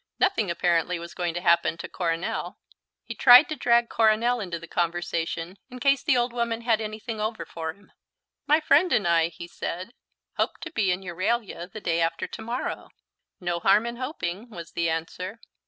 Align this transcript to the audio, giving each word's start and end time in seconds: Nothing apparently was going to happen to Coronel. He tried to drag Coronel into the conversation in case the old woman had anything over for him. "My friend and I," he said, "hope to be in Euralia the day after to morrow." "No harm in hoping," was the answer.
Nothing 0.17 0.49
apparently 0.49 0.97
was 0.97 1.13
going 1.13 1.35
to 1.35 1.41
happen 1.41 1.77
to 1.77 1.87
Coronel. 1.87 2.57
He 3.05 3.13
tried 3.13 3.47
to 3.49 3.55
drag 3.55 3.87
Coronel 3.87 4.39
into 4.39 4.57
the 4.57 4.65
conversation 4.67 5.57
in 5.69 5.77
case 5.79 6.01
the 6.01 6.17
old 6.17 6.33
woman 6.33 6.61
had 6.61 6.81
anything 6.81 7.21
over 7.21 7.45
for 7.45 7.73
him. 7.75 7.91
"My 8.47 8.59
friend 8.61 8.91
and 8.91 9.07
I," 9.07 9.27
he 9.27 9.45
said, 9.47 9.93
"hope 10.37 10.57
to 10.61 10.71
be 10.71 10.91
in 10.91 11.03
Euralia 11.03 11.71
the 11.71 11.81
day 11.81 12.01
after 12.01 12.25
to 12.25 12.41
morrow." 12.41 12.89
"No 13.39 13.59
harm 13.59 13.85
in 13.85 13.97
hoping," 13.97 14.49
was 14.49 14.71
the 14.71 14.89
answer. 14.89 15.39